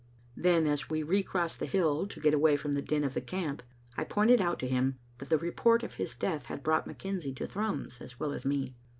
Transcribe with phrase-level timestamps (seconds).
[0.35, 3.61] Then, as we recrossed the hill, to get away from the din of the camp,
[3.95, 7.45] I pointed out to him that the report of his death had brought McKenzie to
[7.45, 8.73] Thrums, as well as me.